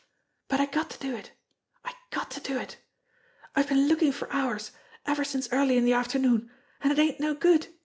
"But 0.47 0.59
I 0.59 0.65
got 0.65 0.89
to 0.89 0.97
do 0.99 1.15
it. 1.15 1.33
I 1.85 1.93
got 2.09 2.31
to 2.31 2.39
do 2.39 2.57
it. 2.57 2.79
I've 3.55 3.67
been 3.67 3.87
lookin' 3.87 4.11
for 4.11 4.33
hours, 4.33 4.71
ever 5.05 5.23
since 5.23 5.47
early 5.51 5.77
in 5.77 5.85
de 5.85 5.93
afternoon, 5.93 6.49
an' 6.81 6.89
it 6.89 6.97
ain't 6.97 7.19
no 7.19 7.35
good. 7.35 7.67